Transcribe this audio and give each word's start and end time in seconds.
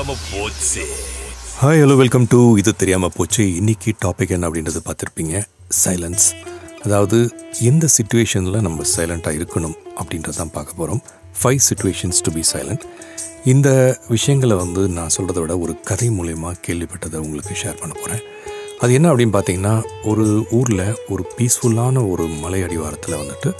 தெரியாம 0.00 0.20
போச்சு. 0.34 0.82
Hi 1.60 1.80
hello 1.82 1.94
welcome 2.00 2.26
to 2.32 2.38
இது 2.60 2.70
தெரியாமல் 2.82 3.12
போச்சு. 3.16 3.42
இன்னைக்கு 3.60 3.90
டாபிக் 4.04 4.32
என்ன 4.36 4.48
அப்படின்றது 4.48 4.80
பார்த்துருப்பீங்க? 4.86 5.34
சைலன்ஸ் 5.80 6.26
அதாவது 6.84 7.18
எந்த 7.70 7.88
சுச்சுவேஷனில் 7.96 8.64
நம்ம 8.66 8.86
சைலண்ட்டாக 8.94 9.38
இருக்கணும் 9.40 9.76
அப்படின்றது 10.00 10.38
தான் 10.40 10.52
பார்க்க 10.56 10.78
போகிறோம் 10.80 11.02
five 11.40 11.60
situations 11.68 12.22
to 12.26 12.32
be 12.36 12.44
silent 12.52 12.86
இந்த 13.54 13.68
விஷயங்களை 14.14 14.58
வந்து 14.62 14.84
நான் 14.96 15.14
சொல்கிறத 15.18 15.38
விட 15.44 15.56
ஒரு 15.66 15.74
கதை 15.90 16.08
மூலயமா 16.18 16.52
கேள்விப்பட்டதை 16.68 17.20
உங்களுக்கு 17.26 17.60
ஷேர் 17.64 17.80
பண்ண 17.82 17.92
போகிறேன் 18.00 18.24
அது 18.82 18.90
என்ன 18.98 19.06
அப்படின்னு 19.12 19.36
பார்த்தீங்கன்னா 19.38 19.76
ஒரு 20.12 20.26
ஊரில் 20.60 20.86
ஒரு 21.14 21.24
பீஸ்ஃபுல்லான 21.38 22.08
ஒரு 22.14 22.26
மலை 22.44 22.62
அடிவாரத்தில் 22.68 23.20
வந்துட்டு 23.22 23.50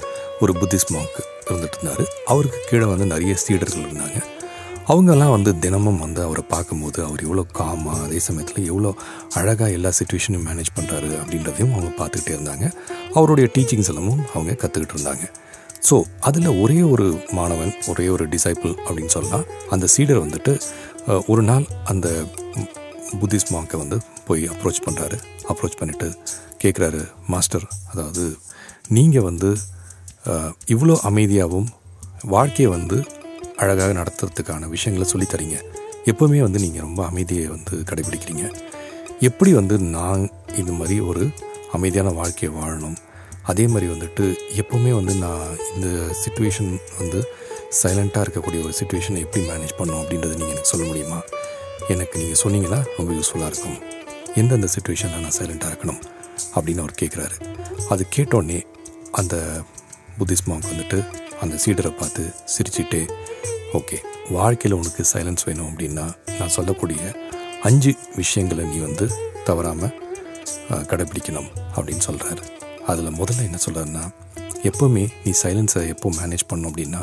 ஒரு 0.45 0.55
புத்திஸ்ட் 0.61 0.95
மாங்க் 0.97 1.23
இருந்துட்டு 1.49 1.79
இருந்தார். 1.79 2.05
அவருக்கு 2.33 2.61
கீழே 2.71 2.87
வந்து 2.95 3.07
நிறைய 3.15 3.35
சீடர்கள் 3.47 3.87
இருந்தாங்க. 3.87 4.21
அவங்கெல்லாம் 4.89 5.33
வந்து 5.35 5.51
தினமும் 5.65 6.01
வந்து 6.05 6.21
அவரை 6.27 6.43
பார்க்கும்போது 6.53 6.99
அவர் 7.07 7.21
எவ்வளோ 7.27 7.43
காமாக 7.59 8.05
அதே 8.07 8.19
சமயத்தில் 8.27 8.69
எவ்வளோ 8.71 8.91
அழகாக 9.41 9.77
எல்லா 9.79 9.91
சுச்சுவேஷனையும் 9.99 10.47
மேனேஜ் 10.49 10.71
பண்ணுறாரு 10.79 11.11
அப்படின்றதையும் 11.21 11.73
அவங்க 11.75 11.91
பார்த்துக்கிட்டே 12.01 12.33
இருந்தாங்க. 12.37 12.67
அவருடைய 13.19 13.47
டீச்சிங்ஸ் 13.57 13.91
எல்லாமும் 13.93 14.23
அவங்க 14.35 14.53
கற்றுக்கிட்டு 14.63 14.97
இருந்தாங்க. 14.97 15.27
ஸோ 15.89 15.97
அதில் 16.29 16.49
ஒரே 16.63 16.79
ஒரு 16.93 17.07
மாணவன் 17.39 17.73
ஒரே 17.91 18.07
ஒரு 18.09 18.25
டிசைபிள் 18.35 18.73
அப்படின்னு 18.87 19.13
சொல்லலாம் 19.17 19.45
அந்த 19.75 19.87
சீடர் 19.95 20.23
வந்துட்டு 20.25 20.55
ஒரு 21.33 21.43
நாள் 21.43 21.67
அந்த 21.85 22.09
புத்திஸ்ட் 23.21 23.53
மாங்கை 23.55 23.79
வந்து 23.83 23.99
போய் 24.27 24.43
அப்ரோச் 24.55 24.85
பண்ணுறாரு 24.87 25.17
அப்ரோச் 25.53 25.79
பண்ணிவிட்டு 25.81 26.09
கேட்குறாரு 26.65 27.01
மாஸ்டர் 27.35 27.65
அதாவது 27.93 28.25
நீங்கள் 28.89 29.27
வந்து 29.31 29.51
இவ்வளோ 30.75 30.97
அமைதியாகவும் 31.11 31.71
வாழ்க்கையை 32.35 32.71
வந்து 32.73 32.97
அழகாக 33.61 33.93
நடத்துறதுக்கான 34.01 34.69
விஷயங்களை 34.75 35.07
சொல்லித்தரீங்க. 35.13 35.57
எப்போவுமே 36.11 36.41
வந்து 36.47 36.59
நீங்கள் 36.59 36.85
ரொம்ப 36.87 37.01
அமைதியை 37.07 37.47
வந்து 37.47 37.77
கடைபிடிக்கிறீங்க. 37.91 38.45
எப்படி 39.29 39.51
வந்து 39.59 39.79
நான் 39.97 40.23
இந்த 40.57 40.73
மாதிரி 40.73 40.97
ஒரு 41.11 41.25
அமைதியான 41.73 42.13
வாழ்க்கையை 42.19 42.51
வாழணும்? 42.61 42.97
அதே 43.43 43.65
மாதிரி 43.67 43.87
வந்துட்டு 43.93 44.25
எப்போவுமே 44.61 44.93
வந்து 44.95 45.15
நான் 45.15 45.45
இந்த 45.75 45.89
சுச்சுவேஷன் 46.23 46.73
வந்து 46.99 47.21
சைலண்ட்டாக 47.83 48.25
இருக்கக்கூடிய 48.27 48.61
ஒரு 48.67 48.75
சுச்சுவேஷனை 48.81 49.21
எப்படி 49.27 49.43
மேனேஜ் 49.49 49.77
பண்ணணும் 49.79 50.01
அப்படின்றத 50.03 50.35
நீங்கள் 50.41 50.55
எனக்கு 50.55 50.73
சொல்ல 50.73 50.87
முடியுமா? 50.87 51.21
எனக்கு 51.89 52.17
நீங்கள் 52.21 52.41
சொன்னீங்கன்னா 52.43 52.81
ரொம்ப 52.97 53.11
யூஸ்ஃபுல்லாக 53.13 53.51
இருக்கும். 53.53 53.79
எந்தெந்த 54.35 54.69
சுச்சுவேஷனில் 54.75 55.25
நான் 55.27 55.39
சைலண்ட்டாக 55.39 55.73
இருக்கணும் 55.75 56.01
அப்படின்னு 56.55 56.83
அவர் 56.85 56.99
கேட்குறாரு 57.03 57.37
அது 57.89 58.03
கேட்டோடனே 58.17 58.59
அந்த 59.21 59.37
புத்திஸ்ட் 60.19 60.49
மாங்க் 60.49 60.71
வந்துட்டு 60.73 60.99
அந்த 61.41 61.57
சீடரை 61.65 61.93
பார்த்து 61.93 62.23
சிரிச்சுட்டே 62.55 63.03
ஓகே 63.75 63.99
வாழ்க்கையில் 64.31 64.79
உனக்கு 64.79 65.03
சைலன்ஸ் 65.13 65.47
வேணும் 65.47 65.69
அப்படின்னா 65.71 66.05
நான் 66.39 66.55
சொல்லக்கூடிய 66.55 67.01
அஞ்சு 67.63 67.93
விஷயங்களை 68.17 68.65
நீ 68.65 68.79
வந்து 68.79 69.07
தவறாமல் 69.45 69.95
கடைப்பிடிக்கணும் 70.87 71.51
அப்படின்னு 71.77 72.05
சொல்கிறாரு 72.07 72.43
அதில் 72.87 73.17
முதல்ல 73.19 73.47
என்ன 73.47 73.59
சொல்கிறாருன்னா 73.67 74.05
எப்போவுமே 74.63 75.05
நீ 75.25 75.33
சைலன்ஸை 75.43 75.83
எப்போ 75.89 76.09
மேனேஜ் 76.19 76.49
பண்ணும் 76.49 76.71
அப்படின்னா 76.71 77.03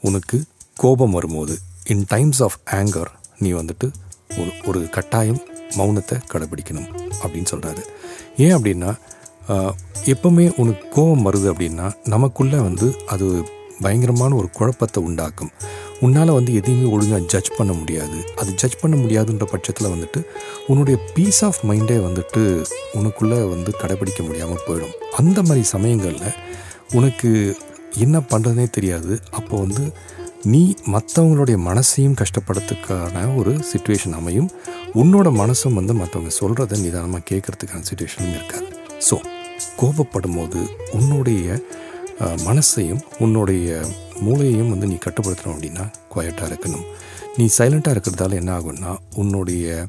உனக்கு 0.00 0.38
கோபம் 0.76 1.10
வரும்போது 1.10 1.54
இன் 1.86 2.04
டைம்ஸ் 2.08 2.40
ஆஃப் 2.42 2.58
ஆங்கர் 2.72 3.10
நீ 3.40 3.50
வந்துட்டு 3.52 3.86
ஒரு 4.38 4.50
ஒரு 4.66 4.80
கட்டாயம் 4.90 5.40
மௌனத்தை 5.76 6.16
கடைபிடிக்கணும் 6.32 6.88
அப்படின்னு 7.22 7.50
சொல்கிறாரு 7.50 7.82
ஏன் 8.36 8.54
அப்படின்னா 8.56 8.90
எப்பவுமே 10.12 10.46
உனக்கு 10.62 10.84
கோபம் 10.96 11.26
வருது 11.26 11.46
அப்படின்னா 11.52 11.86
நமக்குள்ளே 12.14 12.58
வந்து 12.68 12.86
அது 13.14 13.26
பயங்கரமான 13.84 14.34
ஒரு 14.40 14.48
குழப்பத்தை 14.58 15.00
உண்டாக்கும். 15.08 15.50
உன்னால் 16.04 16.32
வந்து 16.36 16.52
எதையுமே 16.58 16.86
ஒழுங்காக 16.94 17.22
ஜட்ஜ் 17.32 17.50
பண்ண 17.58 17.72
முடியாது. 17.72 18.18
அது 18.40 18.50
ஜட்ஜ் 18.60 18.78
பண்ண 18.82 18.94
முடியாதுன்ற 19.02 19.44
பட்சத்தில் 19.52 19.92
வந்துட்டு 19.94 20.20
உன்னுடைய 20.70 20.96
பீஸ் 21.14 21.40
ஆஃப் 21.48 21.60
மைண்டே 21.70 21.96
வந்துட்டு 22.06 22.42
உனக்குள்ளே 22.98 23.38
வந்து 23.54 23.72
கடைபிடிக்க 23.82 24.22
முடியாமல் 24.28 24.64
போயிடும். 24.66 24.94
அந்த 25.20 25.38
மாதிரி 25.42 25.64
சமயங்களில் 25.74 26.36
உனக்கு 26.98 27.30
என்ன 28.04 28.16
பண்ணுறதுனே 28.32 28.66
தெரியாது. 28.70 29.12
அப்போ 29.38 29.54
வந்து 29.64 29.84
நீ 30.52 30.62
மற்றவங்களுடைய 30.94 31.58
மனசையும் 31.68 32.18
கஷ்டப்படுறதுக்கான 32.22 33.22
ஒரு 33.36 33.52
சுச்சுவேஷன் 33.70 34.18
அமையும். 34.20 34.50
உன்னோட 35.02 35.28
மனசும் 35.42 35.78
வந்து 35.80 35.94
மற்றவங்க 36.02 36.32
சொல்கிறத 36.42 36.78
நிதானமாக 36.84 37.24
கேட்கறதுக்கான 37.30 37.86
சுச்சுவேஷனும் 37.90 38.36
இருக்காது. 38.38 38.68
ஸோ 39.08 39.16
கோபப்படும் 39.80 40.36
போது 40.38 40.60
உன்னுடைய 40.98 41.60
மனசையும் 42.48 43.02
உன்னுடைய 43.24 43.78
மூளையையும் 44.26 44.72
வந்து 44.74 44.90
நீ 44.90 44.96
கட்டுப்படுத்தணும் 45.04 45.54
அப்படின்னா 45.54 45.84
குவாய்ட்டாக 46.12 46.50
இருக்கணும். 46.50 46.84
நீ 47.38 47.46
சைலண்ட்டாக 47.56 47.94
இருக்கிறதால 47.94 48.38
என்ன 48.42 48.52
ஆகும்னா 48.58 48.92
உன்னுடைய 49.22 49.86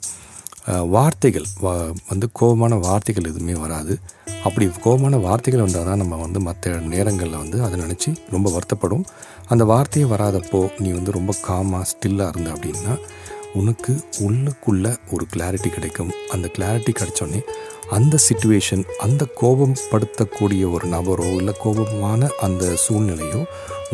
வார்த்தைகள் 0.96 1.46
வா 1.64 1.74
வந்து 2.10 2.28
கோபமான 2.40 2.78
வார்த்தைகள் 2.86 3.30
எதுவுமே 3.30 3.54
வராது. 3.62 3.94
அப்படி 4.48 4.66
கோபமான 4.86 5.16
வார்த்தைகள் 5.26 5.64
வந்தால் 5.66 5.88
தான் 5.90 6.02
நம்ம 6.02 6.16
வந்து 6.24 6.40
மற்ற 6.48 6.74
நேரங்களில் 6.94 7.42
வந்து 7.44 7.58
அதை 7.66 7.76
நினச்சி 7.84 8.10
ரொம்ப 8.34 8.48
வருத்தப்படும். 8.56 9.06
அந்த 9.54 9.64
வார்த்தையே 9.72 10.06
வராதப்போ 10.14 10.60
நீ 10.84 10.90
வந்து 10.98 11.16
ரொம்ப 11.18 11.34
காமாக 11.48 11.90
ஸ்டில்லாக 11.92 12.34
இருந்த 12.34 12.50
அப்படின்னா 12.56 12.96
உனக்கு 13.60 13.94
உள்ளுக்குள்ள 14.26 14.86
ஒரு 15.14 15.26
கிளாரிட்டி 15.34 15.70
கிடைக்கும். 15.76 16.14
அந்த 16.36 16.48
கிளாரிட்டி 16.56 16.94
கிடைச்சோன்னே 17.00 17.42
அந்த 17.98 18.16
சுச்சுவேஷன் 18.28 18.84
அந்த 19.06 19.24
கோபம் 19.42 19.76
படுத்தக்கூடிய 19.92 20.64
ஒரு 20.76 20.86
நபரோ 20.96 21.28
இல்லை 21.42 21.54
கோபமான 21.66 22.30
அந்த 22.48 22.74
சூழ்நிலையோ 22.86 23.42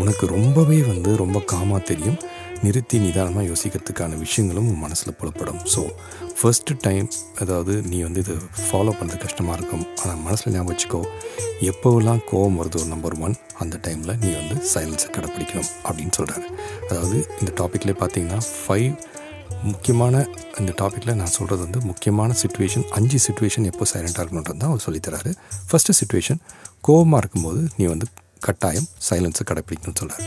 உனக்கு 0.01 0.25
ரொம்பவே 0.37 0.79
வந்து 0.91 1.11
ரொம்ப 1.23 1.39
காமாக 1.51 1.81
தெரியும். 1.91 2.17
நிறுத்தி 2.65 2.97
நிதானமாக 3.03 3.45
யோசிக்கிறதுக்கான 3.49 4.17
விஷயங்களும் 4.23 4.67
உன் 4.71 4.81
மனசில் 4.83 5.17
புலப்படும். 5.19 5.59
ஸோ 5.73 5.81
ஃபர்ஸ்ட்டு 6.37 6.77
டைம் 6.85 7.07
அதாவது 7.43 7.73
நீ 7.89 7.97
வந்து 8.07 8.21
இது 8.25 8.35
ஃபாலோ 8.65 8.91
பண்ணுறது 8.99 9.23
கஷ்டமாக 9.25 9.57
இருக்கும். 9.59 9.83
ஆனால் 10.01 10.21
மனசில் 10.27 10.53
ஞாபகம் 10.55 10.71
வச்சுக்கோ 10.71 11.01
எப்போவெல்லாம் 11.71 12.21
கோபம் 12.31 12.59
ஒரு 12.61 12.85
நம்பர் 12.93 13.17
ஒன் 13.25 13.35
அந்த 13.63 13.75
டைமில் 13.87 14.17
நீ 14.23 14.31
வந்து 14.41 14.55
சைலன்ஸை 14.73 15.09
கடைப்பிடிக்கணும் 15.17 15.71
அப்படின்னு 15.87 16.15
சொல்கிறாரு 16.19 16.47
அதாவது 16.89 17.17
இந்த 17.41 17.51
டாப்பிக்லேயே 17.61 17.97
பார்த்தீங்கன்னா 18.03 18.39
ஃபைவ் 18.53 18.91
முக்கியமான 19.63 20.27
இந்த 20.59 20.73
டாப்பிக்கில் 20.81 21.13
நான் 21.13 21.25
சொல்கிறது 21.25 21.61
வந்து 21.61 21.79
முக்கியமான 21.85 22.35
சுச்சுவேஷன் 22.41 22.83
அஞ்சு 22.89 23.19
சுச்சுவேஷன் 23.27 23.65
எப்போ 23.65 23.85
சைலண்ட்டாக 23.93 24.25
இருக்கணுன்றது 24.25 24.57
தான் 24.57 24.69
அவர் 24.69 24.85
சொல்லித்தராரு 24.89 25.33
ஃபஸ்ட்டு 25.71 25.95
சுச்சுவேஷன் 25.99 26.39
கோபமாக 26.81 27.17
இருக்கும்போது 27.17 27.67
நீ 27.77 27.85
வந்து 27.85 28.05
கட்டாயம் 28.39 28.87
சைலன்ஸை 29.09 29.45
கடைப்பிடிக்கணும்னு 29.45 29.99
சொல்கிறார் 29.99 30.25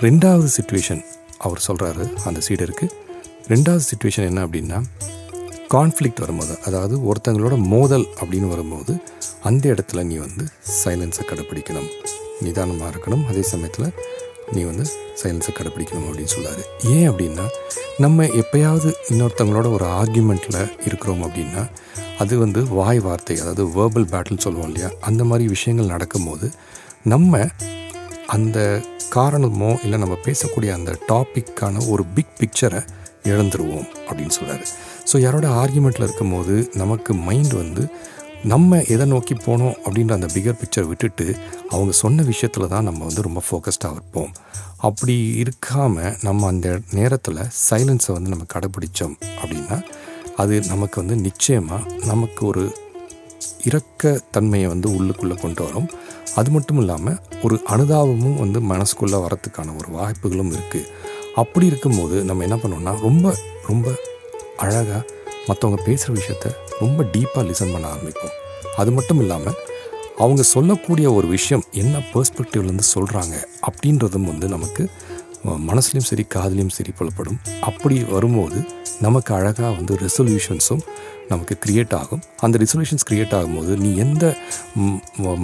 ரெண்டாவது 0.00 0.48
சுச்சுவேஷன் 0.58 1.04
அவர் 1.38 1.64
சொல்கிறாரு 1.66 2.16
அந்த 2.24 2.40
சீடருக்கு 2.48 2.88
ரெண்டாவது 3.48 3.80
சுச்சுவேஷன் 3.90 4.24
என்ன 4.24 4.46
அப்படின்னா 4.46 4.84
கான்ஃப்ளிக்ட் 5.70 6.20
வரும்போது 6.20 6.58
அதாவது 6.66 7.12
ஒருத்தங்களோட 7.12 7.56
மோதல் 7.62 8.06
அப்படின்னு 8.20 8.48
வரும்போது 8.48 9.02
அந்த 9.42 9.68
இடத்துல 9.68 10.02
நீ 10.02 10.16
வந்து 10.16 10.44
சைலன்ஸை 10.84 11.24
கடைப்பிடிக்கணும். 11.26 11.90
நிதானமாக 12.40 12.96
இருக்கணும். 12.96 13.26
அதே 13.26 13.42
சமயத்தில் 13.42 13.92
நீ 14.52 14.62
வந்து 14.62 14.84
சைலன்ஸை 15.22 15.52
கடைப்பிடிக்கணும் 15.52 16.06
அப்படின்னு 16.08 16.24
சொல்கிறார் 16.24 16.62
ஏன் 16.84 17.10
அப்படின்னா 17.10 17.46
நம்ம 18.00 18.24
எப்பயாவது 18.34 18.90
இன்னொருத்தவங்களோட 19.10 19.68
ஒரு 19.72 19.86
ஆர்கியூமெண்ட்டில் 19.92 20.58
இருக்கிறோம் 20.86 21.22
அப்படின்னா 21.22 21.62
அது 22.18 22.38
வந்து 22.38 22.60
வாய் 22.70 22.98
வார்த்தை 22.98 23.36
அதாவது 23.38 23.64
வேர்பல் 23.68 24.08
பேட்டில் 24.10 24.38
சொல்லுவோம் 24.38 24.68
இல்லையா? 24.68 24.88
அந்த 25.00 25.24
மாதிரி 25.24 25.48
விஷயங்கள் 25.48 25.86
நடக்கும்போது 25.86 26.46
நம்ம 27.04 27.34
அந்த 28.26 28.58
காரணமோ 29.08 29.70
இல்லை 29.82 29.98
நம்ம 29.98 30.16
பேசக்கூடிய 30.24 30.70
அந்த 30.72 30.90
டாப்பிக்கான 31.08 31.90
ஒரு 31.90 32.04
பிக் 32.14 32.36
பிக்சரை 32.40 32.80
இழந்துருவோம் 33.24 33.88
அப்படின்னு 34.08 34.34
சொல்கிறாரு 34.38 34.66
ஸோ 35.12 35.18
யாரோட 35.18 35.46
ஆர்கியூமெண்ட்டில் 35.62 36.02
இருக்கும்போது 36.02 36.54
நமக்கு 36.74 37.14
மைண்ட் 37.24 37.54
வந்து 37.54 37.82
நம்ம 38.44 38.82
எதை 38.82 39.06
நோக்கி 39.06 39.34
போனோம் 39.34 39.74
அப்படின்ற 39.84 40.12
அந்த 40.12 40.26
பிகர் 40.34 40.58
பிக்சர் 40.60 40.86
விட்டுட்டு 40.86 41.36
அவங்க 41.68 41.92
சொன்ன 41.92 42.22
விஷயத்தில் 42.22 42.68
தான் 42.68 42.82
நம்ம 42.82 43.04
வந்து 43.04 43.22
ரொம்ப 43.22 43.42
ஃபோக்கஸ்டாக 43.50 43.92
இருப்போம். 43.92 44.32
அப்படி 44.76 45.42
இருக்காமல் 45.42 46.16
நம்ம 46.22 46.46
அந்த 46.46 46.80
நேரத்தில் 46.90 47.40
சைலன்ஸை 47.70 48.12
வந்து 48.12 48.30
நம்ம 48.30 48.44
கடைப்பிடித்தோம் 48.54 49.16
அப்படின்னா 49.42 49.82
அது 50.36 50.60
நமக்கு 50.60 51.00
வந்து 51.00 51.16
நிச்சயமாக 51.16 52.06
நமக்கு 52.06 52.46
ஒரு 52.46 52.76
இரக்க 53.64 54.20
தன்மையை 54.30 54.68
வந்து 54.68 54.88
உள்ளுக்குள்ளே 54.88 55.40
கொண்டு 55.40 55.64
வரும். 55.64 55.90
அது 56.34 56.50
மட்டும் 56.50 56.78
இல்லாமல் 56.78 57.18
ஒரு 57.42 57.60
அனுதாபமும் 57.66 58.38
வந்து 58.38 58.60
மனசுக்குள்ளே 58.60 59.20
வரத்துக்கான 59.26 59.76
ஒரு 59.76 59.90
வாய்ப்புகளும் 59.90 60.52
இருக்குது 60.52 60.88
அப்படி 61.34 61.66
இருக்கும்போது 61.66 62.24
நம்ம 62.24 62.42
என்ன 62.42 62.56
பண்ணோம்னா 62.56 63.00
ரொம்ப 63.00 63.34
ரொம்ப 63.66 63.90
அழகாக 64.56 65.04
மற்றவங்க 65.48 65.78
பேசுகிற 65.84 66.12
விஷயத்த 66.20 66.48
ரொம்ப 66.80 67.02
டீப்பாக 67.02 67.44
லிசன் 67.48 67.72
பண்ண 67.72 67.86
ஆரம்பிப்போம். 67.94 68.34
அது 68.76 68.90
மட்டும் 68.92 69.20
இல்லாமல் 69.20 69.58
அவங்க 70.16 70.42
சொல்லக்கூடிய 70.42 71.12
ஒரு 71.12 71.28
விஷயம் 71.28 71.64
என்ன 71.72 71.98
பெர்ஸ்பெக்டிவ்லேருந்து 72.12 72.86
சொல்கிறாங்க 72.94 73.34
அப்படின்றதும் 73.68 74.28
வந்து 74.32 74.48
நமக்கு 74.48 74.84
மனசுலேயும் 75.68 75.68
மனசுலையும் 75.68 76.08
சரி 76.10 76.24
காதலையும் 76.34 76.74
சரி 76.78 76.92
புலப்படும். 76.98 77.38
அப்படி 77.60 78.04
வரும்போது 78.04 78.58
நமக்கு 79.00 79.34
அழகாக 79.34 79.70
வந்து 79.78 79.94
ரெசல்யூஷன்ஸும் 80.06 80.82
நமக்கு 81.30 81.54
க்ரியேட் 81.64 81.94
ஆகும். 81.98 82.22
அந்த 82.44 82.54
ரெசல்யூஷன்ஸ் 82.62 83.06
க்ரியேட் 83.08 83.34
ஆகும்போது 83.38 83.72
நீ 83.82 83.90
எந்த 84.04 84.24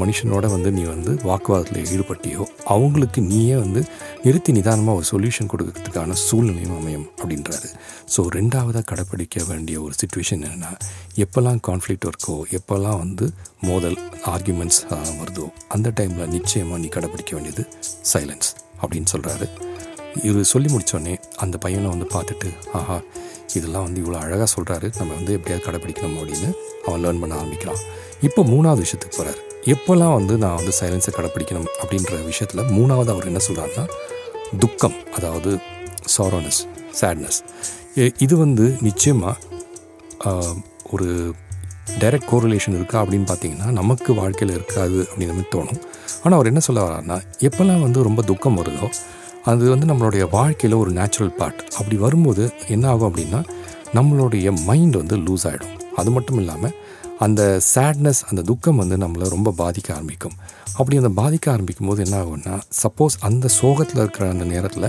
மனுஷனோட 0.00 0.46
வந்து 0.54 0.70
நீ 0.76 0.82
வந்து 0.92 1.12
வாக்குவாதத்தில் 1.30 1.88
ஈடுபட்டியோ 1.94 2.44
அவங்களுக்கு 2.74 3.20
நீயே 3.30 3.56
வந்து 3.64 3.82
நிறுத்தி 4.24 4.52
நிதானமாக 4.56 4.98
ஒரு 5.00 5.06
சொல்யூஷன் 5.12 5.50
கொடுக்கறதுக்கான 5.52 6.16
சூழ்நிலையும் 6.26 6.76
அமையும் 6.78 7.06
அப்படின்றாரு. 7.20 7.68
ஸோ 8.14 8.22
ரெண்டாவதாக 8.38 8.84
கடைப்பிடிக்க 8.90 9.44
வேண்டிய 9.50 9.76
ஒரு 9.86 9.94
சுச்சுவேஷன் 10.00 10.42
என்னென்னா 10.48 10.72
எப்போல்லாம் 11.24 11.60
கான்ஃப்ளிக்ட் 11.68 12.08
இருக்கோ 12.10 12.36
எப்போல்லாம் 12.58 12.98
வந்து 13.04 13.28
மோதல் 13.68 13.98
ஆர்கியூமெண்ட்ஸ் 14.34 14.80
வருதோ 15.20 15.46
அந்த 15.76 15.92
டைமில் 16.00 16.32
நிச்சயமாக 16.36 16.80
நீ 16.84 16.90
கடைப்பிடிக்க 16.96 17.32
வேண்டியது 17.36 17.64
சைலன்ஸ் 18.12 18.50
அப்படின்னு 18.82 19.10
சொல்கிறாரு 19.14 19.48
இவர் 20.28 20.50
சொல்லி 20.50 20.68
முடித்தோடனே 20.72 21.14
அந்த 21.44 21.56
பையனை 21.64 21.88
வந்து 21.94 22.06
பார்த்துட்டு 22.14 22.50
ஆஹா 22.78 22.96
இதெல்லாம் 23.54 23.84
வந்து 23.86 24.00
இவ்வளோ 24.02 24.18
அழகாக 24.24 24.48
சொல்கிறாரு 24.54 24.86
நம்ம 24.98 25.14
வந்து 25.14 25.32
எப்படியாவது 25.38 25.66
கடைப்பிடிக்கணும் 25.66 26.18
அப்படின்னு 26.20 26.50
அவன் 26.86 27.02
லேர்ன் 27.04 27.20
பண்ண 27.20 27.34
ஆரம்பிக்கிறான். 27.34 27.80
இப்போ 28.20 28.42
மூணாவது 28.42 28.84
விஷயத்துக்கு 28.84 29.18
போகிறார் 29.18 29.40
எப்போல்லாம் 29.74 30.14
வந்து 30.18 30.36
நான் 30.38 30.54
வந்து 30.54 30.72
சைலன்ஸை 30.80 31.12
கடைப்பிடிக்கணும் 31.16 31.70
அப்படின்ற 31.82 32.24
விஷயத்தில் 32.30 32.68
மூணாவது 32.76 33.10
அவர் 33.14 33.30
என்ன 33.30 33.40
சொல்கிறாருன்னா 33.48 33.86
துக்கம் 34.58 34.96
அதாவது 35.16 35.58
சாரோனஸ் 36.16 36.60
சேட்னஸ் 37.00 37.40
இது 38.24 38.36
வந்து 38.36 38.66
நிச்சயமாக 38.80 39.36
ஒரு 40.90 41.08
டைரக்ட் 42.00 42.30
கோரிலேஷன் 42.30 42.76
இருக்கா 42.78 43.02
அப்படின்னு 43.02 43.26
பார்த்தீங்கன்னா 43.30 43.68
நமக்கு 43.80 44.14
வாழ்க்கையில் 44.14 44.54
இருக்காது 44.56 44.98
அப்படின்னு 45.10 45.44
தோணும். 45.54 45.80
ஆனால் 46.22 46.36
அவர் 46.38 46.46
என்ன 46.46 46.60
சொல்ல 46.60 46.80
வர்றாருன்னா 46.86 47.18
எப்போல்லாம் 47.38 47.84
வந்து 47.86 48.02
ரொம்ப 48.02 48.22
துக்கம் 48.22 48.58
வருதோ 48.60 48.88
அது 49.46 49.70
வந்து 49.70 49.86
நம்மளுடைய 49.86 50.28
வாழ்க்கையில் 50.30 50.78
ஒரு 50.78 50.90
நேச்சுரல் 50.90 51.36
பார்ட் 51.36 51.62
அப்படி 51.78 51.96
வரும்போது 51.96 52.52
என்ன 52.68 52.88
ஆகும் 52.88 53.08
அப்படின்னா 53.10 53.40
நம்மளுடைய 53.94 54.64
மைண்ட் 54.64 54.96
வந்து 54.96 55.16
லூஸ் 55.16 55.46
ஆகிடும் 55.48 55.94
அது 55.94 56.10
மட்டும் 56.10 56.38
இல்லாமல் 56.38 56.74
அந்த 57.18 57.60
சேட்னஸ் 57.74 58.20
அந்த 58.30 58.42
துக்கம் 58.42 58.76
வந்து 58.76 58.96
நம்மளை 58.96 59.28
ரொம்ப 59.28 59.54
பாதிக்க 59.58 59.94
ஆரம்பிக்கும். 59.94 60.34
அப்படி 60.74 60.96
அந்த 60.96 61.22
பாதிக்க 61.22 61.50
ஆரம்பிக்கும் 61.50 61.86
போது 61.86 62.04
என்ன 62.04 62.16
ஆகும்னா 62.22 62.60
சப்போஸ் 62.82 63.14
அந்த 63.20 63.48
சோகத்தில் 63.48 64.00
இருக்கிற 64.00 64.28
அந்த 64.28 64.44
நேரத்தில் 64.44 64.88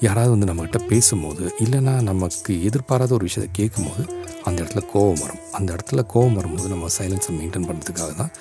யாராவது 0.00 0.30
வந்து 0.30 0.48
நம்மக்கிட்ட 0.52 0.88
பேசும்போது 0.88 1.54
இல்லைன்னா 1.64 2.02
நமக்கு 2.02 2.64
எதிர்பாராத 2.64 3.14
ஒரு 3.14 3.24
விஷயத்தை 3.24 3.50
கேட்கும்போது 3.52 4.02
அந்த 4.44 4.62
இடத்துல 4.62 4.82
கோபம் 4.92 5.20
வரும். 5.20 5.38
அந்த 5.52 5.74
இடத்துல 5.74 6.02
கோபம் 6.06 6.34
வரும்போது 6.34 6.68
நம்ம 6.68 6.86
சைலன்ஸை 6.98 7.32
மெயின்டைன் 7.38 7.68
பண்ணுறதுக்காக 7.68 8.14
தான் 8.16 8.32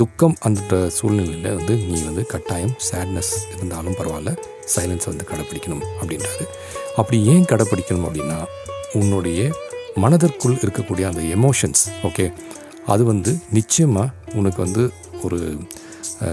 துக்கம் 0.00 0.34
அந்த 0.48 0.74
சூழ்நிலையில் 0.96 1.56
வந்து 1.58 1.74
நீ 1.88 1.98
வந்து 2.08 2.22
கட்டாயம் 2.32 2.74
சேட்னஸ் 2.88 3.32
இருந்தாலும் 3.56 3.96
பரவாயில்ல 3.98 4.32
சைலன்ஸை 4.74 5.08
வந்து 5.12 5.26
கடைப்பிடிக்கணும் 5.30 5.84
அப்படின்றாரு. 6.00 6.44
அப்படி 7.00 7.18
ஏன் 7.32 7.46
கடைப்பிடிக்கணும் 7.52 8.06
அப்படின்னா 8.08 8.38
உன்னுடைய 9.00 9.40
மனதிற்குள் 10.04 10.58
இருக்கக்கூடிய 10.64 11.04
அந்த 11.10 11.22
எமோஷன்ஸ் 11.36 11.84
ஓகே 12.08 12.26
அது 12.92 13.02
வந்து 13.12 13.32
நிச்சயமாக 13.58 14.34
உனக்கு 14.40 14.60
வந்து 14.66 14.82
ஒரு 15.24 15.38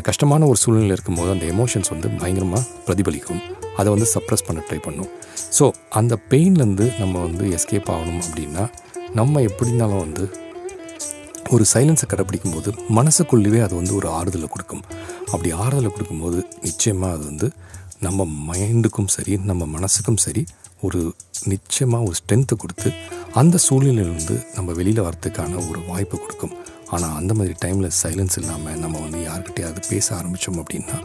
கஷ்டமான 0.07 0.45
ஒரு 0.51 0.59
சூழ்நிலை 0.63 0.93
இருக்கும்போது 0.97 1.29
அந்த 1.35 1.45
எமோஷன்ஸ் 1.53 1.91
வந்து 1.93 2.07
பயங்கரமாக 2.21 2.63
பிரதிபலிக்கும். 2.87 3.41
அதை 3.79 3.89
வந்து 3.93 4.07
சப்ரஸ் 4.15 4.45
பண்ண 4.47 4.59
ட்ரை 4.67 4.79
பண்ணும். 4.87 5.09
ஸோ 5.57 5.65
அந்த 5.99 6.13
பெயின்லேருந்து 6.31 6.85
நம்ம 6.99 7.15
வந்து 7.27 7.45
எஸ்கேப் 7.57 7.91
ஆகணும் 7.95 8.21
அப்படின்னா 8.27 8.63
நம்ம 9.19 9.41
எப்படினாலும் 9.49 10.03
வந்து 10.05 10.23
ஒரு 11.53 11.63
சைலன்ஸை 11.73 12.05
கடைப்பிடிக்கும் 12.09 12.55
போது 12.55 12.69
மனசுக்குள்ளவே 12.97 13.59
அது 13.65 13.73
வந்து 13.75 13.93
ஒரு 13.95 14.07
ஆறுதலை 14.17 14.47
கொடுக்கும். 14.49 14.83
அப்படி 15.31 15.49
ஆறுதலை 15.63 15.89
கொடுக்கும்போது 15.91 16.39
நிச்சயமாக 16.61 17.15
அது 17.15 17.23
வந்து 17.25 17.47
நம்ம 18.05 18.25
மைண்டுக்கும் 18.49 19.09
சரி 19.15 19.33
நம்ம 19.49 19.65
மனசுக்கும் 19.75 20.19
சரி 20.25 20.43
ஒரு 20.87 20.99
நிச்சயமாக 21.53 22.05
ஒரு 22.07 22.15
ஸ்ட்ரென்த்து 22.19 22.55
கொடுத்து 22.57 22.89
அந்த 23.41 23.55
சூழ்நிலையிலேருந்து 23.65 24.35
நம்ம 24.55 24.73
வெளியில் 24.79 25.05
வரத்துக்கான 25.07 25.69
ஒரு 25.69 25.79
வாய்ப்பு 25.87 26.17
கொடுக்கும். 26.17 26.53
ஆனால் 26.91 27.15
அந்த 27.15 27.31
மாதிரி 27.33 27.53
டைமில் 27.63 27.89
சைலன்ஸ் 27.99 28.35
இல்லாமல் 28.37 28.79
நம்ம 28.79 28.99
வந்து 28.99 29.19
யார்கிட்டையாவது 29.25 29.81
பேச 29.89 30.07
ஆரம்பித்தோம் 30.15 30.59
அப்படின்னா 30.61 30.97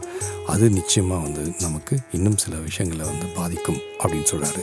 அது 0.47 0.65
நிச்சயமாக 0.69 1.19
வந்து 1.21 1.43
நமக்கு 1.59 1.95
இன்னும் 2.11 2.37
சில 2.37 2.55
விஷயங்களை 2.59 3.05
வந்து 3.05 3.27
பாதிக்கும் 3.35 3.79
அப்படின்னு 3.99 4.27
சொல்கிறாரு 4.31 4.61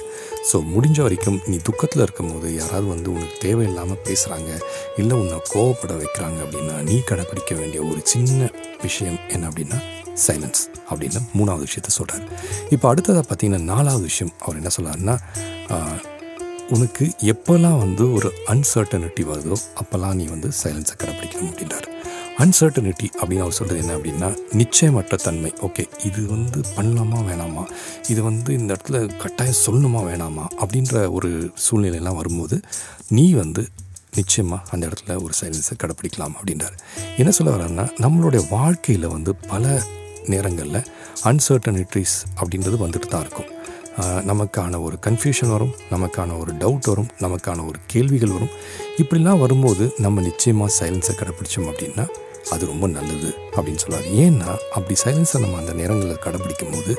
ஸோ 0.50 0.58
முடிஞ்ச 0.68 0.98
வரைக்கும் 1.02 1.38
நீ 1.46 1.56
துக்கத்தில் 1.62 2.02
இருக்கும்போது 2.02 2.50
யாராவது 2.54 2.86
வந்து 2.86 3.10
உனக்கு 3.10 3.38
தேவையில்லாமல் 3.40 4.02
பேசுகிறாங்க 4.04 4.50
இல்லை 4.98 5.16
உன்னை 5.16 5.40
கோவப்பட 5.52 5.94
வைக்கிறாங்க 5.96 6.38
அப்படின்னா 6.46 6.76
நீ 6.82 6.96
கடைப்பிடிக்க 7.04 7.54
வேண்டிய 7.54 7.82
ஒரு 7.84 8.02
சின்ன 8.04 8.50
விஷயம் 8.82 9.20
என்ன 9.30 9.46
அப்படின்னா 9.48 9.80
சைலன்ஸ் 10.26 10.62
அப்படின்னு 10.90 11.20
மூணாவது 11.38 11.66
விஷயத்த 11.68 11.90
சொல்கிறார் 11.90 12.24
இப்போ 12.70 12.86
அடுத்ததாக 12.88 13.24
பார்த்தீங்கன்னா 13.28 13.62
நாலாவது 13.64 14.02
விஷயம் 14.02 14.34
அவர் 14.40 14.56
என்ன 14.56 14.72
சொல்கிறாருன்னா 14.78 15.16
உனக்கு 16.74 17.04
எப்போல்லாம் 17.20 17.78
வந்து 17.78 18.12
ஒரு 18.12 18.28
அன்சர்டனிட்டி 18.46 19.22
வருதோ 19.30 19.56
அப்போல்லாம் 19.80 20.14
நீ 20.14 20.24
வந்து 20.24 20.48
சைலன்ஸை 20.62 20.94
கடைப்பிடிக்கணும் 20.98 21.50
அப்படின்றார் 21.52 21.88
அன்சர்டனிட்டி 22.38 23.06
அப்படின்னு 23.22 23.44
அவர் 23.44 23.52
சொல்கிறது 23.52 23.80
என்ன 23.80 23.96
அப்படின்னா 23.96 24.28
நிச்சயமற்ற 24.52 25.14
தன்மை. 25.14 25.52
ஓகே 25.62 25.84
இது 26.04 26.26
வந்து 26.26 26.60
பண்ணலாமா 26.76 27.18
வேணாமா? 27.28 27.64
இது 28.08 28.22
வந்து 28.22 28.52
இந்த 28.54 28.74
இடத்துல 28.74 29.16
கட்டாயம் 29.16 29.60
சொல்லணுமா 29.66 29.98
வேணாமா? 29.98 30.44
அப்படின்ற 30.60 31.10
ஒரு 31.10 31.52
சூழ்நிலையெல்லாம் 31.64 32.16
வரும்போது 32.16 32.60
நீ 33.08 33.32
வந்து 33.32 33.68
நிச்சயமாக 34.14 34.62
அந்த 34.70 34.86
இடத்துல 34.86 35.22
ஒரு 35.22 35.34
சைலன்ஸை 35.40 35.76
கடைப்பிடிக்கலாம் 35.82 36.36
அப்படின்றார். 36.38 36.78
என்ன 37.16 37.30
சொல்ல 37.30 37.56
வர்றாருன்னா 37.56 37.86
நம்மளுடைய 38.00 38.42
வாழ்க்கையில் 38.50 39.06
வந்து 39.06 39.34
பல 39.34 39.82
நேரங்களில் 40.26 40.82
அன்சர்டனிட்டிஸ் 41.24 42.16
அப்படின்றது 42.40 42.78
வந்துட்டு 42.86 43.10
தான் 43.14 43.20
இருக்கும். 43.20 43.50
நமக்கான 44.30 44.80
ஒரு 44.82 44.96
கன்ஃபியூஷன் 45.06 45.52
வரும் 45.54 45.72
நமக்கான 45.90 46.38
ஒரு 46.38 46.52
டவுட் 46.52 46.88
வரும் 46.90 47.08
நமக்கான 47.20 47.66
ஒரு 47.68 47.78
கேள்விகள் 47.86 48.34
வரும். 48.36 48.52
இப்படிலாம் 49.02 49.38
வரும்போது 49.38 49.84
நம்ம 49.98 50.20
நிச்சயமாக 50.20 50.72
சைலன்ஸை 50.78 51.14
கடைப்பிடிச்சோம் 51.20 51.70
அப்படின்னா 51.72 52.04
அது 52.50 52.62
ரொம்ப 52.66 52.86
நல்லது 52.86 53.28
அப்படின்னு 53.56 53.82
சொல்லுவார் 53.82 54.06
ஏன்னா 54.22 54.50
அப்படி 54.76 54.94
சைலன்ஸை 55.04 55.40
நம்ம 55.40 55.58
அந்த 55.58 55.72
நேரங்களில் 55.72 56.22
கடைப்பிடிக்கும் 56.24 56.72
போது 56.74 56.94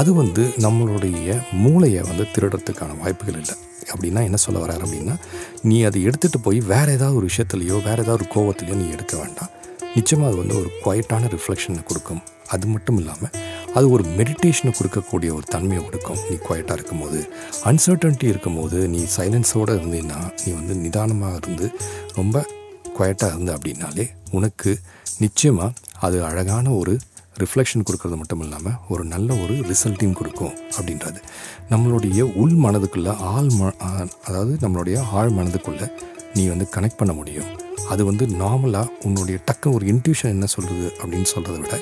அது 0.00 0.14
வந்து 0.14 0.44
நம்மளுடைய 0.66 1.36
மூளையை 1.64 2.02
வந்து 2.02 2.26
திருடுறதுக்கான 2.34 2.98
வாய்ப்புகள் 3.02 3.38
இல்லை. 3.42 3.56
அப்படின்னா 3.92 4.22
என்ன 4.28 4.36
சொல்ல 4.36 4.58
வர்றாரு 4.64 4.82
அப்படின்னா 4.86 5.14
நீ 5.62 5.76
அதை 5.82 6.00
எடுத்துகிட்டு 6.08 6.40
போய் 6.42 6.60
வேறு 6.72 6.92
ஏதாவது 6.92 7.18
ஒரு 7.20 7.28
விஷயத்துலையோ 7.30 7.76
வேறு 7.88 8.02
ஏதாவது 8.04 8.18
ஒரு 8.18 8.26
கோவத்துலையோ 8.34 8.76
நீ 8.82 8.88
எடுக்க 8.90 9.16
வேண்டாம். 9.16 9.50
நிச்சயமாக 9.94 10.30
அது 10.30 10.40
வந்து 10.42 10.58
ஒரு 10.60 10.70
குவைட்டான 10.84 11.30
ரிஃப்ளெக்ஷனை 11.36 11.82
கொடுக்கும். 11.84 12.20
அது 12.48 12.66
மட்டும் 12.66 12.98
இல்லாமல் 12.98 13.32
அது 13.74 13.90
ஒரு 13.90 14.04
மெடிடேஷனை 14.04 14.72
கொடுக்கக்கூடிய 14.72 15.30
ஒரு 15.30 15.42
தன்மையை 15.48 15.84
கொடுக்கும். 15.84 16.16
நீ 16.30 16.36
குவைட்டாக 16.36 16.72
இருக்கும்போது 16.72 17.28
அன்சர்டன்ட்டி 17.64 18.24
இருக்கும்போது 18.24 18.88
நீ 18.88 19.06
சைலன்ஸோடு 19.16 19.74
இருந்தீன்னா 19.74 20.32
நீ 20.46 20.52
வந்து 20.52 20.74
நிதானமாக 20.74 21.38
இருந்து 21.42 21.70
ரொம்ப 22.14 22.46
குவைட்டாக 22.94 23.32
இருந்த 23.32 23.54
அப்படின்னாலே 23.54 24.08
உனக்கு 24.30 24.78
நிச்சயமாக 25.18 25.72
அது 26.00 26.24
அழகான 26.24 26.70
ஒரு 26.70 26.98
ரிஃப்ளெக்ஷன் 27.38 27.84
கொடுக்கறது 27.90 28.16
மட்டும் 28.16 28.40
இல்லாமல் 28.40 28.72
ஒரு 28.88 29.04
நல்ல 29.04 29.34
ஒரு 29.34 29.54
ரிசல்ட்டையும் 29.54 30.12
கொடுக்கும் 30.12 30.54
அப்படின்றது. 30.80 31.16
நம்மளுடைய 31.70 32.20
உள் 32.20 32.52
மனதுக்குள்ளே 32.52 33.16
ஆள் 33.16 33.46
ம 33.46 33.72
ஆ- 33.82 34.06
அதாவது 34.24 34.68
நம்மளுடைய 34.68 35.02
ஆழ் 35.12 35.28
மனதுக்குள்ளே 35.28 35.92
நீ 36.34 36.46
வந்து 36.46 36.68
கனெக்ட் 36.76 36.96
பண்ண 36.96 37.14
முடியும். 37.14 37.44
அது 37.88 38.04
வந்து 38.04 38.26
நார்மலாக 38.26 38.88
உன்னுடைய 39.04 39.40
டக்குன்னு 39.50 39.72
ஒரு 39.72 39.86
இன்ட்யூஷன் 39.86 40.34
என்ன 40.36 40.46
சொல்கிறது 40.46 40.92
அப்படின்னு 41.02 41.26
சொல்கிறத 41.34 41.58
விட 41.60 41.80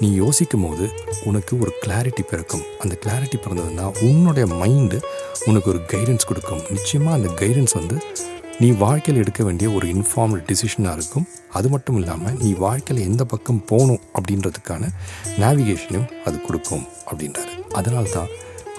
நீ 0.00 0.14
யோசிக்கும் 0.14 0.68
போது 0.68 0.90
உனக்கு 1.24 1.58
ஒரு 1.58 1.72
கிளாரிட்டி 1.86 2.20
பிறக்கும். 2.20 2.62
அந்த 2.78 2.98
கிளாரிட்டி 3.06 3.38
பிறந்ததுன்னா 3.44 3.86
உன்னுடைய 4.08 4.54
மைண்டு 4.54 5.02
உனக்கு 5.44 5.70
ஒரு 5.70 5.80
கைடன்ஸ் 5.86 6.26
கொடுக்கும். 6.26 6.62
நிச்சயமாக 6.70 7.16
அந்த 7.16 7.46
கைடன்ஸ் 7.46 7.74
வந்து 7.74 7.98
நீ 8.58 8.70
வாழ்க்கையில் 8.70 9.22
எடுக்க 9.22 9.44
வேண்டிய 9.44 9.70
ஒரு 9.70 9.86
இன்ஃபார்ம்டு 9.86 10.52
டிசிஷனாக 10.52 10.92
இருக்கும். 10.92 11.28
அது 11.50 11.68
மட்டும் 11.68 11.96
இல்லாமல் 11.96 12.32
நீ 12.32 12.52
வாழ்க்கையில் 12.52 13.08
எந்த 13.08 13.24
பக்கம் 13.24 13.64
போகணும் 13.64 14.00
அப்படின்றதுக்கான 14.14 14.88
நேவிகேஷனையும் 15.38 16.22
அது 16.24 16.40
கொடுக்கும் 16.40 16.86
அப்படின்றாரு. 17.10 17.62
அதனால 17.72 18.08
தான் 18.08 18.26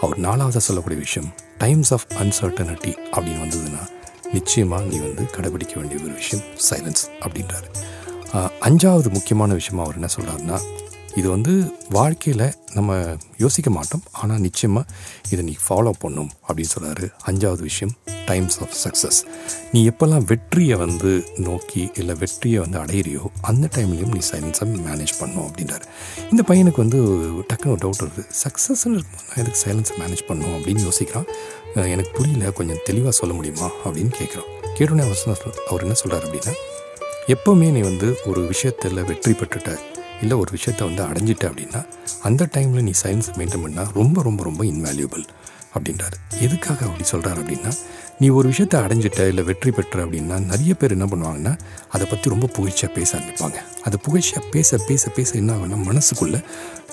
அவர் 0.01 0.19
நாலாவதாக 0.19 0.57
சொல்லக்கூடிய 0.57 1.01
விஷயம் 1.01 1.33
டைம்ஸ் 1.57 1.93
ஆஃப் 1.93 2.05
அன்சர்டனிட்டி 2.09 2.93
அப்படின்னு 3.11 3.43
வந்ததுன்னா 3.45 3.89
நிச்சயமாக 4.33 4.83
நீ 4.83 4.97
வந்து 4.97 5.23
கடைபிடிக்க 5.38 5.75
வேண்டிய 5.75 6.03
ஒரு 6.03 6.13
விஷயம் 6.13 6.45
சைலன்ஸ் 6.69 7.03
அப்படின்றாரு. 7.19 7.67
அஞ்சாவது 8.67 9.09
முக்கியமான 9.09 9.53
விஷயம் 9.53 9.83
அவர் 9.83 9.97
என்ன 9.97 10.09
சொல்கிறாருன்னா 10.15 10.59
இது 11.19 11.27
வந்து 11.29 11.53
வாழ்க்கையில் 11.89 12.45
நம்ம 12.73 12.91
யோசிக்க 13.37 13.69
மாட்டோம். 13.69 14.03
ஆனால் 14.21 14.41
நிச்சயமாக 14.45 14.91
இதை 15.33 15.41
நீ 15.49 15.55
ஃபாலோ 15.65 15.91
பண்ணும் 16.03 16.29
அப்படின்னு 16.47 16.71
சொல்கிறாரு 16.75 17.07
அஞ்சாவது 17.29 17.63
விஷயம் 17.69 17.93
டைம்ஸ் 18.29 18.57
ஆஃப் 18.63 18.75
சக்ஸஸ் 18.83 19.19
நீ 19.71 19.79
எப்போல்லாம் 19.89 20.25
வெற்றியை 20.31 20.75
வந்து 20.83 21.11
நோக்கி 21.47 21.83
இல்லை 21.93 22.15
வெற்றியை 22.15 22.59
வந்து 22.63 22.77
அடையிறியோ 22.83 23.23
அந்த 23.41 23.69
டைம்லேயும் 23.77 24.13
நீ 24.15 24.21
சைலன்ஸை 24.31 24.67
மேனேஜ் 24.87 25.13
பண்ணும் 25.19 25.45
அப்படின்றாரு. 25.47 25.85
இந்த 26.31 26.43
பையனுக்கு 26.49 26.83
வந்து 26.85 27.01
டக்குன்னு 27.51 27.75
ஒரு 27.75 27.83
டவுட் 27.85 28.03
வருது. 28.05 28.23
சக்ஸஸ்ன்னு 28.43 28.95
இருக்கும்போது 28.97 29.27
நான் 29.29 29.41
எதுக்கு 29.43 29.63
சைலன்ஸை 29.65 29.97
மேனேஜ் 30.01 30.27
பண்ணும் 30.27 30.55
அப்படின்னு 30.57 30.87
யோசிக்கிறான். 30.89 31.29
எனக்கு 31.93 32.11
புரியல 32.17 32.51
கொஞ்சம் 32.59 32.83
தெளிவாக 32.89 33.15
சொல்ல 33.21 33.33
முடியுமா 33.33 33.69
அப்படின்னு 33.85 34.13
கேட்குறான். 34.21 34.49
கேட்டோன்னே 34.77 35.05
அவர் 35.07 35.55
அவர் 35.69 35.85
என்ன 35.87 35.97
சொல்கிறார் 36.03 36.27
அப்படின்னா 36.27 36.55
எப்போவுமே 37.33 37.67
நீ 37.75 37.81
வந்து 37.91 38.07
ஒரு 38.29 38.41
விஷயத்தில் 38.51 39.05
வெற்றி 39.09 39.33
பெற்றுட்ட. 39.39 39.71
இல்லை 40.21 40.37
ஒரு 40.37 40.51
விஷயத்தை 40.51 40.83
வந்து 40.87 41.03
அடைஞ்சிட்ட 41.03 41.45
அப்படின்னா 41.51 41.81
அந்த 42.29 42.47
டைமில் 42.55 42.85
நீ 42.87 42.93
சயின்ஸ் 43.03 43.29
மெயின்டைன் 43.37 43.63
பண்ணால் 43.65 43.91
ரொம்ப 43.93 44.21
ரொம்ப 44.21 44.43
ரொம்ப 44.43 44.63
இன்வேல்யூபிள் 44.63 45.25
அப்படின்றாரு. 45.75 46.15
எதுக்காக 46.45 46.79
அப்படி 46.87 47.05
சொல்கிறாரு 47.11 47.39
அப்படின்னா 47.43 47.71
நீ 48.19 48.27
ஒரு 48.29 48.47
விஷயத்தை 48.47 48.77
அடைஞ்சிட்ட 48.81 49.27
இல்லை 49.27 49.43
வெற்றி 49.43 49.71
பெற்ற 49.71 50.05
அப்படின்னா 50.05 50.37
நிறைய 50.51 50.73
பேர் 50.73 50.95
என்ன 50.95 51.05
பண்ணுவாங்கன்னா 51.11 51.53
அதை 51.89 52.05
பற்றி 52.09 52.29
ரொம்ப 52.29 52.47
புகழ்ச்சியாக 52.57 52.91
பேச 52.97 53.17
ஆரம்பிப்பாங்க. 53.17 53.59
அது 53.83 53.97
புகழ்ச்சியாக 54.05 54.43
பேச 54.55 54.77
பேச 54.89 55.09
பேச 55.09 55.37
என்ன 55.41 55.53
ஆகும்னா 55.55 55.79
மனசுக்குள்ளே 55.89 56.41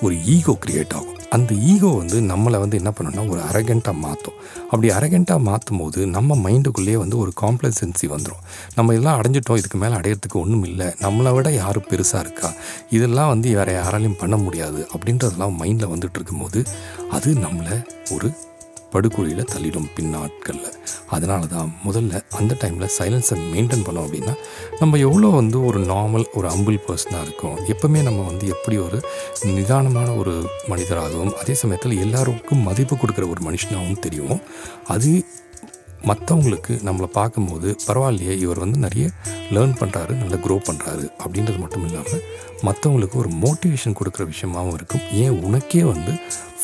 ஒரு 0.01 0.15
ஈகோ 0.35 0.57
க்ரியேட் 0.65 0.95
ஆகும். 0.99 1.18
அந்த 1.29 1.53
ஈகோ 1.53 1.87
வந்து 1.87 2.21
நம்மளை 2.21 2.59
வந்து 2.59 2.77
என்ன 2.77 2.93
பண்ணணும்னா 2.97 3.29
ஒரு 3.29 3.41
அரகண்ட்டாக 3.41 3.93
மாற்றும் 3.93 4.37
அப்படி 4.63 4.89
அரகண்ட்டாக 4.89 5.39
மாற்றும் 5.39 5.77
போது 5.77 6.07
நம்ம 6.07 6.49
மைண்டுக்குள்ளேயே 6.49 6.93
வந்து 6.93 7.17
ஒரு 7.17 7.33
காம்ப்ளசன்சி 7.41 8.07
வந்துடும் 8.07 8.43
நம்ம 8.75 8.93
எல்லாம் 8.93 9.21
அடைஞ்சிட்டோம் 9.21 9.57
இதுக்கு 9.57 9.77
மேலே 9.77 9.95
அடையிறதுக்கு 9.95 10.33
ஒன்றும் 10.33 10.63
இல்லை. 10.63 10.87
நம்மளை 10.87 11.33
விட 11.33 11.51
யாரும் 11.51 11.85
பெருசாக 11.89 12.19
இருக்கா? 12.19 12.53
இதெல்லாம் 12.89 13.27
வந்து 13.27 13.55
வேறு 13.55 13.81
யாராலையும் 13.83 14.19
பண்ண 14.19 14.37
முடியாது. 14.37 14.87
அப்படின்றதெல்லாம் 14.97 15.57
மைண்டில் 15.59 15.91
வந்துட்டு 15.93 16.15
இருக்கும்போது 16.15 16.63
அது 17.11 17.33
நம்மளை 17.33 17.83
ஒரு 18.11 18.33
படுகொலியில் 18.91 19.49
தள்ளிடும் 19.53 19.89
பின்னாட்களில் 19.95 20.77
அதனால 21.09 21.45
தான் 21.45 21.69
முதல்ல 21.85 22.21
அந்த 22.39 22.57
டைமில் 22.61 22.93
சைலன்ஸை 22.97 23.37
மெயின்டைன் 23.53 23.85
பண்ணோம் 23.87 24.05
அப்படின்னா 24.07 24.33
நம்ம 24.79 24.97
எவ்வளோ 25.07 25.27
வந்து 25.39 25.65
ஒரு 25.65 25.79
நார்மல் 25.85 26.25
ஒரு 26.33 26.47
அம்பிள் 26.49 26.79
பர்சனாக 26.87 27.25
இருக்கும். 27.25 27.57
எப்போவுமே 27.73 28.01
நம்ம 28.03 28.25
வந்து 28.25 28.47
எப்படி 28.47 28.77
ஒரு 28.77 28.99
நிதானமான 29.57 30.15
ஒரு 30.17 30.33
மனிதராகவும் 30.67 31.35
அதே 31.35 31.53
சமயத்தில் 31.53 31.99
எல்லாருக்கும் 31.99 32.65
மதிப்பு 32.69 32.95
கொடுக்குற 32.95 33.27
ஒரு 33.29 33.43
மனுஷனாகவும் 33.49 34.03
தெரியும் 34.07 34.41
அது 34.95 35.11
மற்றவங்களுக்கு 36.09 36.73
நம்மளை 36.87 37.07
பார்க்கும்போது 37.17 37.69
பரவாயில்லையே 37.87 38.35
இவர் 38.43 38.59
வந்து 38.59 38.77
நிறைய 38.79 39.05
லேர்ன் 39.55 39.73
பண்ணுறாரு 39.79 40.13
நல்லா 40.13 40.37
க்ரோ 40.45 40.55
பண்ணுறாரு 40.67 41.05
அப்படின்றது 41.23 41.59
மட்டும் 41.59 41.85
இல்லாமல் 41.87 42.21
மற்றவங்களுக்கு 42.67 43.17
ஒரு 43.23 43.31
மோட்டிவேஷன் 43.43 43.97
கொடுக்குற 43.99 44.25
விஷயமாகவும் 44.31 44.77
இருக்கும். 44.77 45.03
ஏன் 45.23 45.43
உனக்கே 45.43 45.83
வந்து 45.83 46.13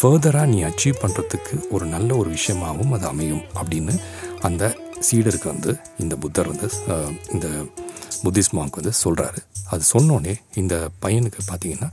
ஃபர்தராக 0.01 0.45
நீ 0.45 0.63
அச்சீவ் 0.63 1.01
பண்ணுறதுக்கு 1.01 1.69
ஒரு 1.69 1.85
நல்ல 1.85 2.15
ஒரு 2.15 2.29
விஷயமாகவும் 2.29 2.91
அது 2.91 3.07
அமையும். 3.07 3.43
அப்படின்னு 3.59 3.93
அந்த 4.41 4.63
சீடருக்கு 5.07 5.47
வந்து 5.47 5.71
இந்த 5.99 6.15
புத்தர் 6.15 6.49
வந்து 6.51 6.67
இந்த 7.31 7.47
புத்திஸ்ட் 8.23 8.55
மாங்க் 8.57 8.77
வந்து 8.79 8.93
சொல்கிறாரு 9.03 9.39
அது 9.69 9.83
சொன்னோடனே 9.93 10.35
இந்த 10.55 10.75
பையனுக்கு 11.01 11.41
பார்த்தீங்கன்னா 11.51 11.89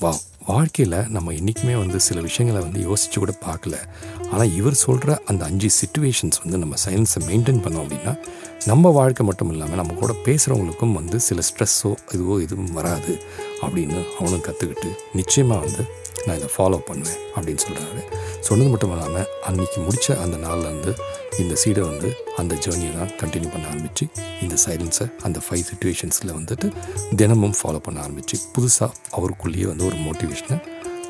வா 0.00 0.10
வாழ்க்கையில் 0.46 0.98
நம்ம 1.08 1.30
என்றைக்குமே 1.30 1.74
வந்து 1.74 2.00
சில 2.00 2.20
விஷயங்களை 2.20 2.60
வந்து 2.66 2.80
யோசித்து 2.88 3.18
கூட 3.18 3.32
பார்க்கல. 3.46 3.76
ஆனால் 4.30 4.52
இவர் 4.54 4.76
சொல்கிற 4.76 5.10
அந்த 5.26 5.42
அஞ்சு 5.44 5.68
சுச்சுவேஷன்ஸ் 5.76 6.40
வந்து 6.42 6.58
நம்ம 6.58 6.76
சயின்ஸை 6.84 7.20
மெயின்டைன் 7.26 7.62
பண்ணோம் 7.64 7.84
அப்படின்னா 7.84 8.12
நம்ம 8.66 8.90
வாழ்க்கை 8.90 9.22
மட்டும் 9.24 9.50
இல்லாமல் 9.52 9.80
நம்ம 9.80 9.94
கூட 9.94 10.12
பேசுகிறவங்களுக்கும் 10.24 10.92
வந்து 10.92 11.18
சில 11.20 11.42
ஸ்ட்ரெஸ்ஸோ 11.48 11.92
இதுவோ 12.14 12.36
எதுவும் 12.42 12.72
வராது 12.72 13.14
அப்படின்னு 13.62 14.00
அவனும் 14.18 14.44
கற்றுக்கிட்டு 14.46 14.90
நிச்சயமாக 15.14 15.60
வந்து 15.64 15.84
நான் 16.26 16.38
இதை 16.38 16.48
ஃபாலோ 16.56 16.78
பண்ணுவேன் 16.88 17.20
அப்படின்னு 17.34 17.62
சொல்கிறாரு 17.62 18.02
சொன்னது 18.40 18.70
மட்டும் 18.70 18.92
இல்லாமல் 18.92 19.28
அன்றைக்கி 19.46 19.78
முடித்த 19.84 20.16
அந்த 20.20 20.36
நாள்லேருந்து 20.36 20.92
இந்த 21.38 21.54
சீடை 21.54 21.82
வந்து 21.82 22.08
அந்த 22.38 22.54
ஜேர்னியை 22.64 22.92
தான் 22.94 23.12
கண்டினியூ 23.20 23.50
பண்ண 23.50 23.66
ஆரம்பித்து 23.68 24.04
இந்த 24.42 24.56
சைலன்ஸை 24.64 25.06
அந்த 25.24 25.40
ஃபைவ் 25.46 25.64
சுச்சுவேஷன்ஸில் 25.68 26.32
வந்துட்டு 26.32 26.68
தினமும் 27.16 27.56
ஃபாலோ 27.60 27.80
பண்ண 27.80 28.00
ஆரம்பித்து 28.00 28.38
புதுசாக 28.54 28.90
அவருக்குள்ளேயே 29.12 29.66
வந்து 29.66 29.86
ஒரு 29.86 29.98
மோட்டிவேஷனை 30.00 30.58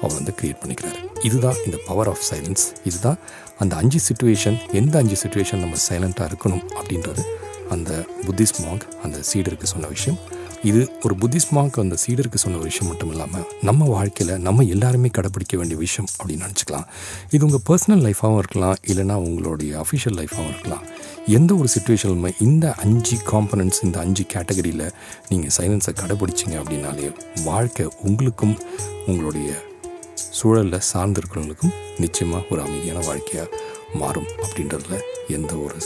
அவர் 0.03 0.17
வந்து 0.19 0.35
க்ரியேட் 0.41 0.61
பண்ணிக்கிறாரு. 0.63 0.99
இதுதான் 1.23 1.61
இந்த 1.67 1.79
பவர் 1.87 2.09
ஆஃப் 2.09 2.25
சைலன்ஸ் 2.31 2.65
இதுதான் 2.85 3.19
அந்த 3.59 3.77
அஞ்சு 3.77 4.01
சுச்சுவேஷன் 4.09 4.59
எந்த 4.73 4.99
அஞ்சு 4.99 5.17
சுச்சுவேஷன் 5.23 5.63
நம்ம 5.65 5.77
சைலண்ட்டாக 5.89 6.31
இருக்கணும் 6.31 6.65
அப்படின்றது 6.81 7.23
அந்த 7.71 7.93
புத்திஸ்ட் 8.27 8.61
மாங்க் 8.65 8.85
அந்த 9.03 9.19
சீடருக்கு 9.33 9.63
சொன்ன 9.63 9.87
விஷயம். 9.87 10.19
இது 10.63 10.81
ஒரு 11.03 11.15
புத்திஸ்ட் 11.15 11.53
மாங்க் 11.57 11.77
அந்த 11.81 11.97
சீடருக்கு 12.05 12.35
சொன்ன 12.35 12.57
ஒரு 12.57 12.67
விஷயம் 12.67 12.89
மட்டும் 12.91 13.11
இல்லாமல் 13.11 13.45
நம்ம 13.63 13.85
வாழ்க்கையில் 13.89 14.41
நம்ம 14.47 14.65
எல்லாருமே 14.65 15.09
கடைப்பிடிக்க 15.09 15.57
வேண்டிய 15.57 15.81
விஷயம் 15.81 16.09
அப்படின்னு 16.19 16.47
நினச்சிக்கலாம். 16.47 16.87
இது 17.31 17.45
உங்கள் 17.47 17.65
பர்சனல் 17.69 18.03
லைஃபாகவும் 18.07 18.37
இருக்கலாம் 18.37 18.77
இல்லைனா 18.87 19.15
உங்களுடைய 19.29 19.85
அஃபிஷியல் 19.85 20.19
லைஃபாகவும் 20.21 20.53
இருக்கலாம். 20.55 20.85
எந்த 21.27 21.55
ஒரு 21.55 21.69
சுச்சுவேஷனுமே 21.75 22.33
இந்த 22.41 22.75
அஞ்சு 22.75 23.17
காம்பனன்ட்ஸ் 23.31 23.83
இந்த 23.83 23.99
அஞ்சு 23.99 24.25
கேட்டகரியில் 24.35 24.87
நீங்கள் 25.29 25.55
சைலன்ஸை 25.59 25.95
கடைப்பிடிச்சிங்க 26.03 26.57
அப்படின்னாலே 26.63 27.15
வாழ்க்கை 27.45 27.87
உங்களுக்கும் 28.03 28.59
உங்களுடைய 29.07 29.67
சூழலில் 30.39 30.87
சார்ந்திருக்கிறவங்களுக்கும் 30.91 31.77
நிச்சயமாக 32.03 32.51
ஒரு 32.53 32.61
அமைதியான 32.65 33.01
வாழ்க்கையாக 33.09 33.59
மாறும் 34.01 34.29
அப்படின்றதுல 34.45 34.97
எந்த 35.37 35.53
ஒரு 35.65 35.79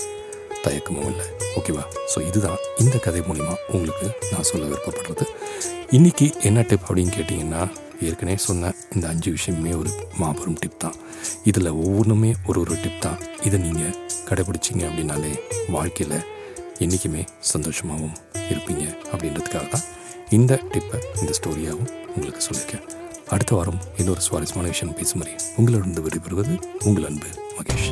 தயக்கமும் 0.64 1.09
இல்லை. 1.11 1.26
ஓகேவா 1.59 1.85
ஸோ 2.12 2.18
இதுதான் 2.28 2.61
இந்த 2.82 2.97
கதை 3.06 3.23
மூலிமா 3.28 3.54
உங்களுக்கு 3.76 4.06
நான் 4.32 4.49
சொல்ல 4.50 4.64
விருப்பப்படுறது. 4.71 5.25
இன்றைக்கி 5.97 6.26
என்ன 6.49 6.61
டிப் 6.71 6.87
அப்படின்னு 6.88 7.14
கேட்டிங்கன்னா 7.16 7.62
ஏற்கனவே 8.09 8.38
சொன்ன 8.47 8.73
இந்த 8.94 9.04
அஞ்சு 9.12 9.30
விஷயமே 9.37 9.73
ஒரு 9.80 9.90
மாபெரும் 10.21 10.61
டிப் 10.62 10.80
தான். 10.85 10.97
இதில் 11.50 11.76
ஒவ்வொன்றுமே 11.82 12.30
ஒரு 12.50 12.61
ஒரு 12.64 12.76
டிப் 12.85 13.02
தான். 13.06 13.21
இதை 13.49 13.59
நீங்கள் 13.66 13.97
கடைபிடிச்சிங்க 14.28 14.85
அப்படின்னாலே 14.88 15.32
வாழ்க்கையில் 15.76 16.18
என்றைக்குமே 16.85 17.23
சந்தோஷமாகவும் 17.52 18.16
இருப்பீங்க 18.52 18.85
அப்படின்றதுக்காக 19.12 19.66
தான் 19.75 19.87
இந்த 20.38 20.61
டிப்பை 20.75 21.00
இந்த 21.23 21.32
ஸ்டோரியாகவும் 21.40 21.92
உங்களுக்கு 22.16 22.44
சொல்லியிருக்கேன் 22.49 22.87
அடுத்த 23.33 23.55
வாரம் 23.57 23.81
இன்னொரு 23.97 24.21
சுவாரஸ்யமான 24.21 24.69
விஷயம் 24.69 24.95
பேசும் 24.95 25.19
வரை 25.19 25.35
உங்களிடம் 25.57 26.07
விடைபெறுவது 26.07 26.55
உங்கள் 26.85 27.07
அன்பு 27.09 27.29
மகேஷ். 27.59 27.91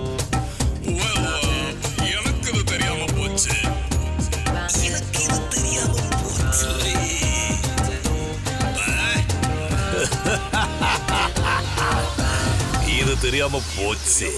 எனக்கு 2.11 2.53
போச்சு 3.17 3.55
எனக்கு 4.89 5.25
தெரியாம 5.49 6.01
போச்சு 6.23 6.69
இது 12.99 13.15
தெரியாம 13.21 13.61
போச்சு. 13.77 14.29